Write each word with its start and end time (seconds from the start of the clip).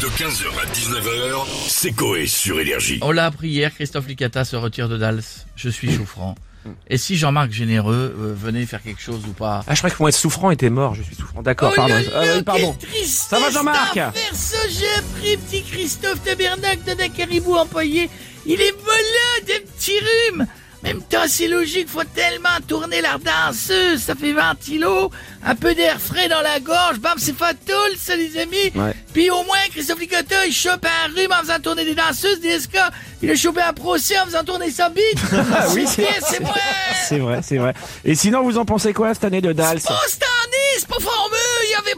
De 0.00 0.06
15h 0.06 0.46
à 0.58 0.64
19h, 0.72 1.46
c'est 1.68 1.92
Coé 1.92 2.26
sur 2.26 2.58
Énergie. 2.58 2.98
On 3.02 3.10
l'a 3.10 3.26
appris 3.26 3.48
hier, 3.48 3.70
Christophe 3.74 4.08
Licata 4.08 4.46
se 4.46 4.56
retire 4.56 4.88
de 4.88 4.96
Dals. 4.96 5.22
Je 5.56 5.68
suis 5.68 5.92
souffrant. 5.92 6.36
Et 6.88 6.96
si 6.96 7.16
Jean-Marc 7.16 7.50
Généreux 7.50 8.14
euh, 8.18 8.34
venait 8.34 8.64
faire 8.64 8.82
quelque 8.82 9.02
chose 9.02 9.20
ou 9.28 9.32
pas? 9.32 9.62
Ah, 9.66 9.74
je 9.74 9.80
croyais 9.80 9.92
que 9.92 9.98
pour 9.98 10.08
être 10.08 10.14
souffrant 10.14 10.50
était 10.50 10.70
mort, 10.70 10.94
je 10.94 11.02
suis 11.02 11.16
souffrant. 11.16 11.42
D'accord, 11.42 11.74
pardon. 11.74 11.94
Ah 12.14 12.22
oui, 12.34 12.42
pardon. 12.42 12.74
Ça 13.04 13.38
va, 13.40 13.50
Jean-Marc 13.50 13.98
ça, 14.32 14.56
j'ai 14.70 14.88
appris, 14.98 15.36
petit 15.36 15.62
Christophe 15.64 16.24
Tabernacle 16.24 16.96
caribou 17.14 17.56
empaillé. 17.56 18.08
Il 18.46 18.58
est 18.58 18.74
malade, 18.86 19.62
un 19.62 19.70
petit 19.70 19.98
rhume. 19.98 20.46
Même 20.82 21.02
temps, 21.02 21.24
c'est 21.26 21.48
logique, 21.48 21.88
faut 21.88 22.04
tellement 22.04 22.48
tourner 22.66 23.02
la 23.02 23.18
danseuse, 23.18 24.00
ça 24.00 24.14
fait 24.14 24.32
20 24.32 24.58
kilos, 24.60 25.10
un 25.44 25.54
peu 25.54 25.74
d'air 25.74 26.00
frais 26.00 26.28
dans 26.28 26.40
la 26.40 26.58
gorge, 26.58 26.98
bam, 26.98 27.14
c'est 27.18 27.36
fatal, 27.36 27.76
ça, 27.98 28.16
les 28.16 28.38
amis. 28.38 28.70
Ouais. 28.74 28.94
Puis 29.12 29.30
au 29.30 29.42
moins, 29.44 29.58
Christophe 29.70 30.00
Licotta, 30.00 30.46
il 30.46 30.52
chope 30.52 30.86
un 30.86 31.08
rhume 31.14 31.32
en 31.32 31.42
faisant 31.42 31.60
tourner 31.60 31.84
des 31.84 31.94
danseuses, 31.94 32.40
des 32.40 32.58
SK. 32.60 32.78
Il 33.22 33.30
a 33.30 33.36
chopé 33.36 33.60
un 33.60 33.74
procès 33.74 34.18
en 34.18 34.24
faisant 34.24 34.44
tourner 34.44 34.70
sa 34.70 34.88
bite. 34.88 35.02
Ah 35.52 35.66
oui, 35.74 35.84
c'est 35.86 36.02
vrai. 36.02 36.52
C'est 37.08 37.18
vrai, 37.18 37.40
c'est 37.42 37.58
vrai. 37.58 37.74
Et 38.04 38.14
sinon, 38.14 38.42
vous 38.42 38.56
en 38.56 38.64
pensez 38.64 38.92
quoi 38.92 39.12
cette 39.12 39.24
année 39.24 39.40
de 39.40 39.52
Dals? 39.52 39.80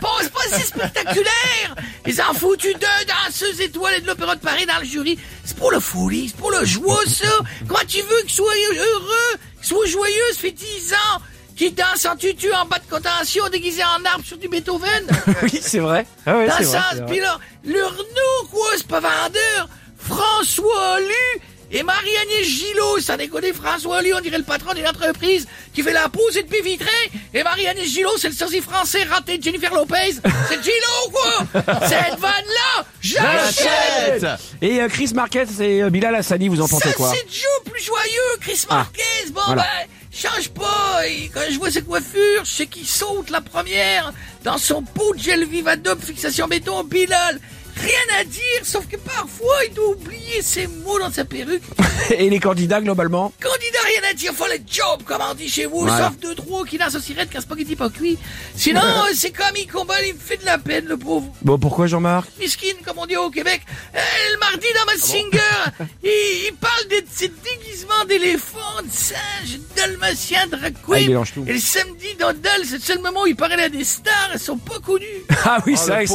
Pas, 0.00 0.08
c'est 0.22 0.32
pas 0.32 0.56
si 0.58 0.62
spectaculaire. 0.66 1.74
Ils 2.06 2.20
ont 2.20 2.34
foutu 2.34 2.72
deux 2.74 3.04
danseuses 3.06 3.60
étoilées 3.60 4.00
de 4.00 4.06
l'Opéra 4.06 4.34
de 4.36 4.40
Paris 4.40 4.66
dans 4.66 4.78
le 4.78 4.84
jury. 4.84 5.18
C'est 5.44 5.56
pour 5.56 5.70
le 5.70 5.80
folie, 5.80 6.28
c'est 6.28 6.36
pour 6.36 6.50
le 6.50 6.64
joie, 6.64 7.02
ça. 7.06 7.28
Comment 7.66 7.80
tu 7.86 8.00
veux 8.02 8.20
qu'ils 8.22 8.30
soient 8.30 8.52
heureux, 8.76 9.38
qu'ils 9.58 9.66
soient 9.68 9.86
joyeux, 9.86 10.32
ça 10.32 10.38
fait 10.40 10.50
dix 10.52 10.92
ans 10.94 11.20
qu'ils 11.56 11.74
dansent 11.74 12.06
en 12.06 12.14
tutu 12.16 12.52
en 12.54 12.64
bas 12.66 12.78
de 12.78 12.88
contention 12.88 13.48
déguisés 13.48 13.82
en 13.82 14.04
arbre 14.04 14.24
sur 14.24 14.38
du 14.38 14.48
Beethoven. 14.48 15.06
Oui, 15.42 15.58
c'est 15.60 15.80
vrai. 15.80 16.06
Ah 16.24 16.36
ouais, 16.38 16.46
Dans 16.46 16.56
c'est 16.58 16.64
vrai. 16.66 17.06
puis 17.08 17.18
là, 17.18 17.36
leur 17.64 17.92
nom, 17.92 18.48
quoi, 18.50 18.68
c'est 18.76 18.86
pas 18.86 19.00
vendeur. 19.00 19.68
François 19.98 20.94
Allu 20.94 21.40
et 21.70 21.82
Marie-Agnès 21.82 22.46
Gillot, 22.46 23.00
ça 23.00 23.16
déconne, 23.16 23.44
François 23.52 23.98
Allu, 23.98 24.14
on 24.14 24.20
dirait 24.20 24.38
le 24.38 24.44
patron 24.44 24.72
d'une 24.72 24.86
entreprise 24.86 25.46
qui 25.74 25.82
fait 25.82 25.92
la 25.92 26.08
pose 26.08 26.36
et 26.36 26.42
de 26.42 26.64
vitrée. 26.64 27.10
Et 27.34 27.42
Marie-Agnès 27.42 27.86
Gillot, 27.86 28.16
c'est 28.16 28.28
le 28.28 28.34
sosie 28.34 28.60
français 28.60 29.02
raté 29.04 29.38
de 29.38 29.42
Jennifer 29.42 29.72
Lopez. 29.74 30.14
C'est 30.48 30.62
Gillot, 30.62 31.10
quoi? 31.12 31.62
Cette 31.88 32.18
vanne-là, 32.18 32.84
j'achète. 33.00 34.26
Et 34.62 34.80
euh, 34.80 34.88
Chris 34.88 35.10
Marquez 35.14 35.44
et 35.60 35.82
euh, 35.82 35.90
Bilal 35.90 36.14
Hassani, 36.14 36.48
vous 36.48 36.60
en 36.60 36.68
pensez 36.68 36.88
Ça, 36.88 36.94
quoi? 36.94 37.12
C'est 37.14 37.26
Joe 37.30 37.72
plus 37.72 37.82
joyeux, 37.82 38.38
Chris 38.40 38.64
Marquez. 38.70 39.30
Bon, 39.32 39.40
voilà. 39.46 39.62
ben, 39.62 39.88
change 40.10 40.48
pas. 40.50 41.06
Et 41.06 41.30
quand 41.32 41.40
je 41.50 41.58
vois 41.58 41.70
ses 41.70 41.82
coiffures, 41.82 42.44
je 42.44 42.50
sais 42.50 42.66
qu'il 42.66 42.86
saute 42.86 43.30
la 43.30 43.40
première 43.40 44.12
dans 44.42 44.58
son 44.58 44.82
pot 44.82 45.14
de 45.14 45.20
gel 45.20 45.44
Vivadop 45.44 46.02
fixation 46.02 46.46
béton 46.48 46.82
Bilal. 46.84 47.40
Rien 47.88 48.20
à 48.20 48.24
dire, 48.24 48.60
sauf 48.64 48.86
que 48.86 48.96
parfois 48.96 49.64
il 49.66 49.72
doit 49.74 49.88
oublier 49.90 50.42
ses 50.42 50.66
mots 50.66 50.98
dans 50.98 51.10
sa 51.10 51.24
perruque. 51.24 51.62
Et 52.10 52.28
les 52.28 52.38
candidats, 52.40 52.80
globalement 52.82 53.32
Candidat, 53.42 53.78
rien 53.86 54.10
à 54.10 54.14
dire, 54.14 54.32
faut 54.34 54.46
le 54.46 54.58
job, 54.70 55.02
comme 55.06 55.22
on 55.30 55.34
dit 55.34 55.48
chez 55.48 55.64
vous, 55.66 55.80
Voilà. 55.80 56.08
sauf 56.08 56.18
deux 56.18 56.34
trois 56.34 56.64
qui 56.66 56.76
n'associerait 56.76 57.26
qu'un 57.26 57.40
spaghetti 57.40 57.76
pas 57.76 57.88
cuit. 57.88 58.18
Sinon, 58.54 58.82
euh, 58.82 59.12
c'est 59.14 59.30
comme 59.30 59.56
il 59.56 59.66
combat, 59.66 59.94
il 60.06 60.14
me 60.14 60.18
fait 60.18 60.36
de 60.36 60.44
la 60.44 60.58
peine, 60.58 60.84
le 60.86 60.96
pauvre. 60.98 61.32
Bon, 61.42 61.58
pourquoi 61.58 61.86
Jean-Marc 61.86 62.28
Miskin, 62.38 62.74
comme 62.84 62.98
on 62.98 63.06
dit 63.06 63.16
au 63.16 63.30
Québec. 63.30 63.62
Euh, 63.94 63.98
le 64.32 64.38
mardi 64.38 64.66
dans 64.74 64.84
ma 64.92 64.98
singer, 64.98 65.88
il, 66.04 66.46
il 66.48 66.54
parle 66.60 66.88
de 66.90 67.02
ses 67.10 67.28
déguisements 67.28 68.04
d'éléphants, 68.06 68.82
de 68.84 68.90
singes, 68.92 69.58
de 69.58 69.76
dalmatiens, 69.76 70.46
de 70.46 70.56
drag 70.56 70.74
Ah, 70.76 70.86
queen. 70.86 71.24
tout. 71.34 71.44
Et 71.46 71.52
le 71.54 71.58
samedi, 71.58 72.14
dans 72.18 72.32
Dal, 72.34 72.60
c'est 72.64 72.74
le 72.76 72.80
seul 72.80 72.98
moment 73.00 73.22
où 73.22 73.26
il 73.26 73.36
paraît 73.36 73.62
à 73.62 73.68
des 73.70 73.84
stars, 73.84 74.30
elles 74.34 74.40
sont 74.40 74.58
pas 74.58 74.78
connues. 74.84 75.06
Ah 75.50 75.58
oui, 75.66 75.76
c'est 75.78 75.90
vrai, 75.92 76.00
le 76.02 76.06
c'est. 76.08 76.14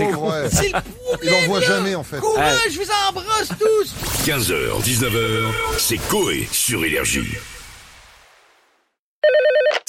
C'est 0.52 0.72
le 0.72 0.80
Il 1.24 1.46
problème. 1.46 1.63
Jamais, 1.66 1.96
en 1.96 2.04
fait. 2.04 2.20
Courage, 2.20 2.72
je 2.72 2.78
vous 2.80 2.90
embrasse 3.10 3.50
tous. 3.60 3.94
15h, 4.26 4.82
19h, 4.84 5.52
c'est 5.78 5.98
Coé 6.10 6.48
sur 6.52 6.84
Énergie. 6.86 7.38